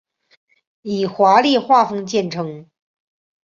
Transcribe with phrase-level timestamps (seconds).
[0.81, 2.67] 以华丽画风见称。